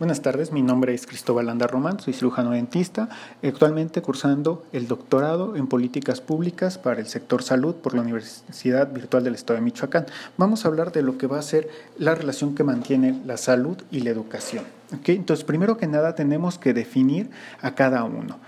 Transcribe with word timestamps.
Buenas 0.00 0.22
tardes, 0.22 0.50
mi 0.50 0.62
nombre 0.62 0.94
es 0.94 1.06
Cristóbal 1.06 1.50
Anda 1.50 1.66
Román, 1.66 2.00
soy 2.00 2.14
cirujano 2.14 2.52
dentista, 2.52 3.10
actualmente 3.42 4.00
cursando 4.00 4.64
el 4.72 4.88
doctorado 4.88 5.56
en 5.56 5.66
políticas 5.66 6.22
públicas 6.22 6.78
para 6.78 7.00
el 7.00 7.06
sector 7.06 7.42
salud 7.42 7.74
por 7.74 7.94
la 7.94 8.00
Universidad 8.00 8.90
Virtual 8.90 9.22
del 9.22 9.34
Estado 9.34 9.58
de 9.58 9.64
Michoacán. 9.66 10.06
Vamos 10.38 10.64
a 10.64 10.68
hablar 10.68 10.90
de 10.90 11.02
lo 11.02 11.18
que 11.18 11.26
va 11.26 11.38
a 11.38 11.42
ser 11.42 11.68
la 11.98 12.14
relación 12.14 12.54
que 12.54 12.64
mantiene 12.64 13.20
la 13.26 13.36
salud 13.36 13.76
y 13.90 14.00
la 14.00 14.08
educación. 14.08 14.64
Entonces, 15.04 15.44
primero 15.44 15.76
que 15.76 15.86
nada, 15.86 16.14
tenemos 16.14 16.58
que 16.58 16.72
definir 16.72 17.28
a 17.60 17.74
cada 17.74 18.02
uno. 18.04 18.38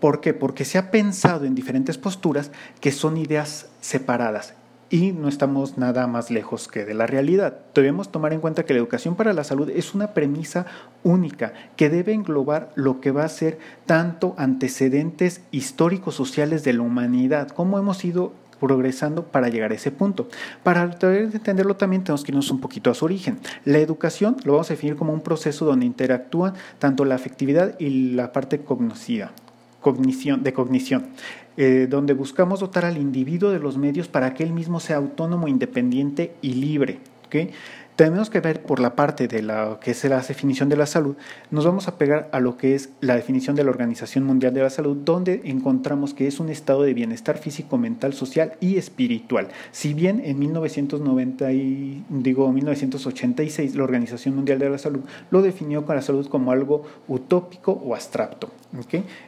¿Por 0.00 0.20
qué? 0.20 0.34
Porque 0.34 0.64
se 0.64 0.78
ha 0.78 0.90
pensado 0.90 1.44
en 1.44 1.54
diferentes 1.54 1.96
posturas 1.96 2.50
que 2.80 2.90
son 2.90 3.18
ideas 3.18 3.68
separadas 3.80 4.54
y 4.90 5.12
no 5.12 5.28
estamos 5.28 5.78
nada 5.78 6.06
más 6.06 6.30
lejos 6.30 6.68
que 6.68 6.84
de 6.84 6.94
la 6.94 7.06
realidad. 7.06 7.58
Debemos 7.74 8.10
tomar 8.10 8.32
en 8.32 8.40
cuenta 8.40 8.64
que 8.64 8.72
la 8.72 8.80
educación 8.80 9.16
para 9.16 9.32
la 9.32 9.44
salud 9.44 9.70
es 9.70 9.94
una 9.94 10.14
premisa 10.14 10.66
única 11.02 11.52
que 11.76 11.90
debe 11.90 12.12
englobar 12.12 12.70
lo 12.74 13.00
que 13.00 13.10
va 13.10 13.24
a 13.24 13.28
ser 13.28 13.58
tanto 13.86 14.34
antecedentes 14.38 15.42
históricos 15.50 16.14
sociales 16.14 16.64
de 16.64 16.72
la 16.72 16.82
humanidad, 16.82 17.48
como 17.48 17.78
hemos 17.78 18.04
ido 18.04 18.32
progresando 18.60 19.24
para 19.24 19.48
llegar 19.48 19.70
a 19.70 19.74
ese 19.74 19.90
punto. 19.90 20.28
Para 20.62 20.82
entenderlo 20.82 21.76
también 21.76 22.02
tenemos 22.02 22.24
que 22.24 22.32
irnos 22.32 22.50
un 22.50 22.60
poquito 22.60 22.90
a 22.90 22.94
su 22.94 23.04
origen. 23.04 23.38
La 23.64 23.78
educación 23.78 24.36
lo 24.44 24.52
vamos 24.52 24.70
a 24.70 24.74
definir 24.74 24.96
como 24.96 25.12
un 25.12 25.20
proceso 25.20 25.64
donde 25.64 25.86
interactúan 25.86 26.54
tanto 26.78 27.04
la 27.04 27.14
afectividad 27.14 27.78
y 27.78 28.14
la 28.14 28.32
parte 28.32 28.60
cognitiva 28.60 29.32
cognición, 29.80 30.42
de 30.42 30.52
cognición, 30.52 31.08
eh, 31.56 31.86
donde 31.88 32.14
buscamos 32.14 32.60
dotar 32.60 32.84
al 32.84 32.98
individuo 32.98 33.50
de 33.50 33.58
los 33.58 33.76
medios 33.76 34.08
para 34.08 34.34
que 34.34 34.42
él 34.42 34.52
mismo 34.52 34.80
sea 34.80 34.96
autónomo, 34.96 35.48
independiente 35.48 36.34
y 36.42 36.54
libre. 36.54 36.98
¿okay? 37.26 37.50
Tenemos 37.98 38.30
que 38.30 38.38
ver 38.38 38.62
por 38.62 38.78
la 38.78 38.94
parte 38.94 39.26
de 39.26 39.42
la 39.42 39.80
que 39.80 39.90
es 39.90 40.04
la 40.04 40.20
definición 40.20 40.68
de 40.68 40.76
la 40.76 40.86
salud, 40.86 41.16
nos 41.50 41.64
vamos 41.64 41.88
a 41.88 41.98
pegar 41.98 42.28
a 42.30 42.38
lo 42.38 42.56
que 42.56 42.76
es 42.76 42.90
la 43.00 43.16
definición 43.16 43.56
de 43.56 43.64
la 43.64 43.70
Organización 43.70 44.22
Mundial 44.22 44.54
de 44.54 44.62
la 44.62 44.70
Salud, 44.70 44.98
donde 44.98 45.40
encontramos 45.46 46.14
que 46.14 46.28
es 46.28 46.38
un 46.38 46.48
estado 46.48 46.84
de 46.84 46.94
bienestar 46.94 47.38
físico, 47.38 47.76
mental, 47.76 48.12
social 48.12 48.52
y 48.60 48.76
espiritual. 48.76 49.48
Si 49.72 49.94
bien 49.94 50.22
en 50.24 50.38
1990 50.38 51.50
y, 51.50 52.04
digo 52.08 52.52
1986 52.52 53.74
la 53.74 53.82
Organización 53.82 54.36
Mundial 54.36 54.60
de 54.60 54.70
la 54.70 54.78
Salud 54.78 55.00
lo 55.32 55.42
definió 55.42 55.84
con 55.84 55.96
la 55.96 56.02
salud 56.02 56.28
como 56.28 56.52
algo 56.52 56.84
utópico 57.08 57.72
o 57.72 57.96
abstracto. 57.96 58.48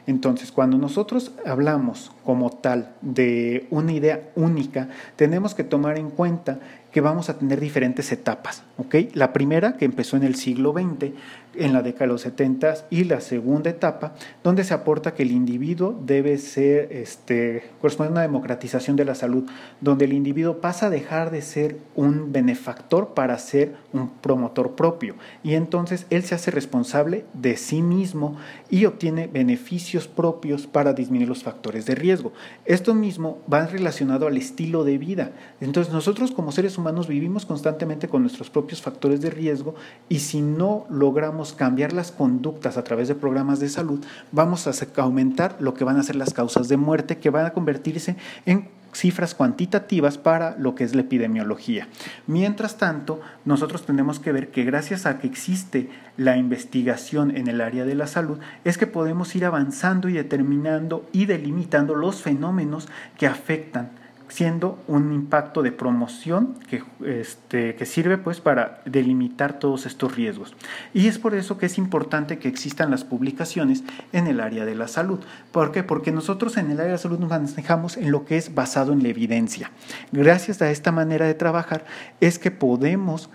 Entonces, 0.05 0.51
cuando 0.51 0.77
nosotros 0.77 1.31
hablamos 1.45 2.11
como 2.23 2.51
tal 2.51 2.93
de 3.01 3.65
una 3.71 3.91
idea 3.91 4.29
única, 4.35 4.89
tenemos 5.15 5.55
que 5.55 5.63
tomar 5.63 5.97
en 5.97 6.11
cuenta 6.11 6.59
que 6.91 7.01
vamos 7.01 7.29
a 7.29 7.37
tener 7.37 7.59
diferentes 7.59 8.11
etapas. 8.11 8.63
¿okay? 8.77 9.09
La 9.13 9.33
primera, 9.33 9.77
que 9.77 9.85
empezó 9.85 10.17
en 10.17 10.23
el 10.23 10.35
siglo 10.35 10.73
XX, 10.73 11.11
en 11.55 11.73
la 11.73 11.81
década 11.81 12.05
de 12.05 12.11
los 12.13 12.21
70 12.21 12.87
y 12.89 13.03
la 13.03 13.21
segunda 13.21 13.69
etapa, 13.69 14.13
donde 14.43 14.63
se 14.63 14.73
aporta 14.73 15.13
que 15.13 15.23
el 15.23 15.31
individuo 15.31 15.97
debe 16.05 16.37
ser, 16.37 16.91
este, 16.91 17.63
corresponde 17.79 18.09
a 18.09 18.11
una 18.11 18.21
democratización 18.21 18.95
de 18.95 19.05
la 19.05 19.15
salud, 19.15 19.49
donde 19.79 20.05
el 20.05 20.13
individuo 20.13 20.59
pasa 20.59 20.87
a 20.87 20.89
dejar 20.89 21.31
de 21.31 21.41
ser 21.41 21.77
un 21.95 22.31
benefactor 22.31 23.13
para 23.13 23.37
ser 23.37 23.75
un 23.93 24.09
promotor 24.09 24.75
propio. 24.75 25.15
Y 25.43 25.55
entonces 25.55 26.05
él 26.09 26.23
se 26.23 26.35
hace 26.35 26.51
responsable 26.51 27.25
de 27.33 27.57
sí 27.57 27.81
mismo 27.81 28.37
y 28.69 28.85
obtiene 28.85 29.27
beneficios 29.27 30.07
propios 30.07 30.67
para 30.67 30.93
disminuir 30.93 31.29
los 31.29 31.43
factores 31.43 31.85
de 31.85 31.95
riesgo. 31.95 32.31
Esto 32.65 32.93
mismo 32.93 33.39
va 33.51 33.65
relacionado 33.65 34.27
al 34.27 34.37
estilo 34.37 34.83
de 34.83 34.97
vida. 34.97 35.31
Entonces 35.59 35.93
nosotros 35.93 36.31
como 36.31 36.51
seres 36.51 36.77
humanos 36.77 36.80
vivimos 37.07 37.45
constantemente 37.45 38.07
con 38.07 38.21
nuestros 38.21 38.49
propios 38.49 38.81
factores 38.81 39.21
de 39.21 39.29
riesgo 39.29 39.75
y 40.09 40.19
si 40.19 40.41
no 40.41 40.85
logramos 40.89 41.53
cambiar 41.53 41.93
las 41.93 42.11
conductas 42.11 42.77
a 42.77 42.83
través 42.83 43.07
de 43.07 43.15
programas 43.15 43.59
de 43.59 43.69
salud, 43.69 44.03
vamos 44.31 44.67
a 44.67 44.71
aumentar 45.01 45.57
lo 45.59 45.73
que 45.73 45.83
van 45.83 45.97
a 45.97 46.03
ser 46.03 46.15
las 46.15 46.33
causas 46.33 46.67
de 46.67 46.77
muerte, 46.77 47.17
que 47.17 47.29
van 47.29 47.45
a 47.45 47.53
convertirse 47.53 48.15
en 48.45 48.69
cifras 48.93 49.35
cuantitativas 49.35 50.17
para 50.17 50.57
lo 50.57 50.75
que 50.75 50.83
es 50.83 50.95
la 50.95 51.01
epidemiología. 51.01 51.87
Mientras 52.27 52.77
tanto, 52.77 53.21
nosotros 53.45 53.85
tenemos 53.85 54.19
que 54.19 54.31
ver 54.31 54.51
que 54.51 54.63
gracias 54.63 55.05
a 55.05 55.19
que 55.19 55.27
existe 55.27 55.89
la 56.17 56.37
investigación 56.37 57.35
en 57.35 57.47
el 57.47 57.61
área 57.61 57.85
de 57.85 57.95
la 57.95 58.07
salud, 58.07 58.39
es 58.65 58.77
que 58.77 58.87
podemos 58.87 59.33
ir 59.35 59.45
avanzando 59.45 60.09
y 60.09 60.13
determinando 60.13 61.07
y 61.13 61.25
delimitando 61.25 61.95
los 61.95 62.21
fenómenos 62.21 62.89
que 63.17 63.27
afectan 63.27 64.00
siendo 64.31 64.81
un 64.87 65.11
impacto 65.11 65.61
de 65.61 65.73
promoción 65.73 66.55
que, 66.69 66.83
este, 67.05 67.75
que 67.75 67.85
sirve 67.85 68.17
pues 68.17 68.39
para 68.39 68.81
delimitar 68.85 69.59
todos 69.59 69.85
estos 69.85 70.15
riesgos. 70.15 70.55
Y 70.93 71.07
es 71.07 71.19
por 71.19 71.35
eso 71.35 71.57
que 71.57 71.65
es 71.65 71.77
importante 71.77 72.39
que 72.39 72.47
existan 72.47 72.91
las 72.91 73.03
publicaciones 73.03 73.83
en 74.13 74.27
el 74.27 74.39
área 74.39 74.63
de 74.63 74.73
la 74.73 74.87
salud. 74.87 75.19
¿Por 75.51 75.73
qué? 75.73 75.83
Porque 75.83 76.13
nosotros 76.13 76.55
en 76.55 76.67
el 76.71 76.79
área 76.79 76.85
de 76.85 76.91
la 76.93 76.97
salud 76.97 77.19
nos 77.19 77.29
manejamos 77.29 77.97
en 77.97 78.09
lo 78.09 78.23
que 78.23 78.37
es 78.37 78.55
basado 78.55 78.93
en 78.93 79.03
la 79.03 79.09
evidencia. 79.09 79.71
Gracias 80.13 80.61
a 80.61 80.71
esta 80.71 80.93
manera 80.93 81.25
de 81.25 81.33
trabajar 81.33 81.83
es 82.21 82.39
que 82.39 82.51
podemos 82.51 83.29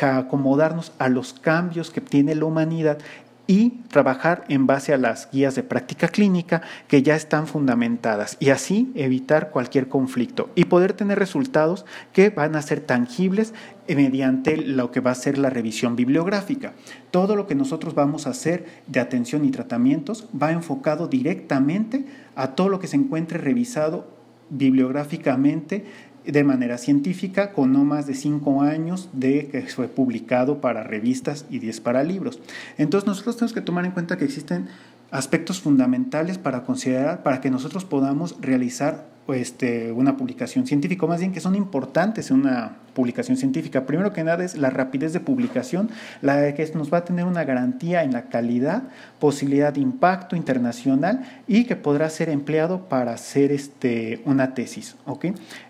acomodarnos 0.00 0.92
a 0.98 1.08
los 1.08 1.32
cambios 1.32 1.90
que 1.90 2.00
tiene 2.00 2.34
la 2.34 2.44
humanidad 2.44 2.98
y 3.48 3.70
trabajar 3.88 4.44
en 4.48 4.66
base 4.66 4.92
a 4.92 4.98
las 4.98 5.30
guías 5.32 5.54
de 5.54 5.62
práctica 5.62 6.08
clínica 6.08 6.60
que 6.86 7.02
ya 7.02 7.16
están 7.16 7.46
fundamentadas 7.46 8.36
y 8.38 8.50
así 8.50 8.92
evitar 8.94 9.50
cualquier 9.50 9.88
conflicto 9.88 10.50
y 10.54 10.66
poder 10.66 10.92
tener 10.92 11.18
resultados 11.18 11.86
que 12.12 12.28
van 12.28 12.54
a 12.54 12.62
ser 12.62 12.80
tangibles 12.80 13.54
mediante 13.88 14.58
lo 14.58 14.92
que 14.92 15.00
va 15.00 15.12
a 15.12 15.16
ser 15.16 15.38
la 15.38 15.48
revisión 15.48 15.96
bibliográfica. 15.96 16.74
Todo 17.10 17.36
lo 17.36 17.46
que 17.46 17.54
nosotros 17.54 17.94
vamos 17.94 18.26
a 18.26 18.30
hacer 18.30 18.66
de 18.86 19.00
atención 19.00 19.46
y 19.46 19.50
tratamientos 19.50 20.28
va 20.40 20.52
enfocado 20.52 21.08
directamente 21.08 22.04
a 22.36 22.48
todo 22.48 22.68
lo 22.68 22.78
que 22.78 22.86
se 22.86 22.96
encuentre 22.96 23.38
revisado 23.38 24.18
bibliográficamente 24.50 25.84
de 26.24 26.44
manera 26.44 26.78
científica 26.78 27.52
con 27.52 27.72
no 27.72 27.84
más 27.84 28.06
de 28.06 28.14
cinco 28.14 28.62
años 28.62 29.08
de 29.12 29.48
que 29.48 29.62
fue 29.62 29.88
publicado 29.88 30.60
para 30.60 30.82
revistas 30.82 31.46
y 31.50 31.58
10 31.58 31.80
para 31.80 32.04
libros. 32.04 32.40
Entonces 32.76 33.06
nosotros 33.06 33.36
tenemos 33.36 33.52
que 33.52 33.60
tomar 33.60 33.84
en 33.84 33.92
cuenta 33.92 34.18
que 34.18 34.24
existen 34.24 34.68
aspectos 35.10 35.60
fundamentales 35.60 36.38
para 36.38 36.64
considerar 36.64 37.22
para 37.22 37.40
que 37.40 37.50
nosotros 37.50 37.84
podamos 37.84 38.36
realizar 38.40 39.06
este, 39.34 39.92
una 39.92 40.16
publicación 40.16 40.66
científica, 40.66 41.06
más 41.06 41.20
bien 41.20 41.32
que 41.32 41.40
son 41.40 41.54
importantes 41.54 42.30
en 42.30 42.40
una 42.40 42.76
publicación 42.94 43.36
científica. 43.36 43.86
Primero 43.86 44.12
que 44.12 44.24
nada 44.24 44.44
es 44.44 44.56
la 44.56 44.70
rapidez 44.70 45.12
de 45.12 45.20
publicación, 45.20 45.88
la 46.20 46.52
que 46.54 46.68
nos 46.74 46.92
va 46.92 46.98
a 46.98 47.04
tener 47.04 47.26
una 47.26 47.44
garantía 47.44 48.02
en 48.02 48.12
la 48.12 48.22
calidad, 48.22 48.84
posibilidad 49.20 49.72
de 49.72 49.80
impacto 49.80 50.34
internacional 50.34 51.24
y 51.46 51.64
que 51.64 51.76
podrá 51.76 52.10
ser 52.10 52.28
empleado 52.28 52.88
para 52.88 53.12
hacer 53.12 53.52
este, 53.52 54.20
una 54.24 54.54
tesis. 54.54 54.96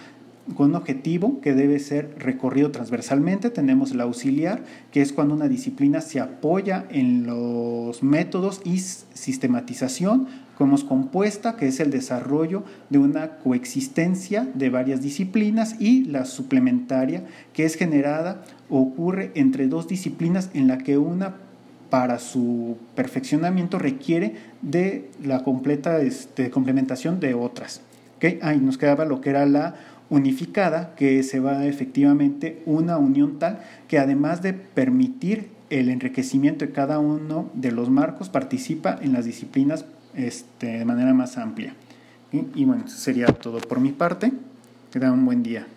con 0.56 0.70
un 0.70 0.76
objetivo 0.76 1.40
que 1.42 1.54
debe 1.54 1.80
ser 1.80 2.16
recorrido 2.18 2.72
transversalmente. 2.72 3.50
Tenemos 3.50 3.96
la 3.96 4.04
auxiliar, 4.04 4.64
que 4.92 5.02
es 5.02 5.14
cuando 5.14 5.34
una 5.34 5.48
disciplina 5.48 6.02
se 6.02 6.20
apoya 6.20 6.86
en 6.90 7.26
los 7.26 8.04
métodos 8.04 8.62
y 8.64 8.80
sistematización. 8.80 10.28
como 10.58 10.78
compuesta, 10.86 11.56
que 11.56 11.68
es 11.68 11.80
el 11.80 11.90
desarrollo 11.90 12.66
de 12.90 12.98
una 12.98 13.38
coexistencia 13.38 14.46
de 14.54 14.70
varias 14.70 15.02
disciplinas. 15.02 15.80
Y 15.80 16.04
la 16.04 16.26
suplementaria, 16.26 17.24
que 17.54 17.64
es 17.64 17.76
generada 17.76 18.44
ocurre 18.70 19.32
entre 19.36 19.68
dos 19.68 19.88
disciplinas 19.88 20.50
en 20.54 20.68
la 20.68 20.78
que 20.78 20.98
una 20.98 21.36
para 21.90 22.20
su 22.20 22.78
perfeccionamiento 22.96 23.80
requiere 23.80 24.36
de 24.62 25.10
la 25.24 25.44
completa 25.44 26.02
este, 26.02 26.50
complementación 26.50 27.20
de 27.20 27.34
otras. 27.34 27.82
¿Okay? 28.18 28.40
Ahí 28.42 28.60
nos 28.60 28.78
quedaba 28.78 29.06
lo 29.06 29.22
que 29.22 29.30
era 29.30 29.46
la 29.46 29.76
unificada, 30.10 30.96
que 30.96 31.24
se 31.24 31.40
va 31.40 31.66
efectivamente 31.66 32.62
una 32.66 32.98
unión 32.98 33.40
tal 33.40 33.60
que 33.88 34.00
además 34.00 34.42
de 34.42 34.54
permitir 34.54 35.50
el 35.70 35.90
enriquecimiento 35.90 36.66
de 36.66 36.72
cada 36.72 37.00
uno 37.00 37.50
de 37.54 37.72
los 37.72 37.90
marcos, 37.90 38.30
participa 38.30 38.98
en 39.02 39.14
las 39.14 39.26
disciplinas 39.26 39.86
este, 40.16 40.80
de 40.80 40.86
manera 40.86 41.14
más 41.14 41.38
amplia. 41.38 41.76
Y, 42.32 42.46
y 42.56 42.66
bueno, 42.66 42.88
sería 42.88 43.28
todo 43.28 43.60
por 43.60 43.80
mi 43.80 43.92
parte. 43.92 44.32
Que 44.92 45.00
tengan 45.00 45.20
un 45.20 45.26
buen 45.26 45.44
día. 45.44 45.68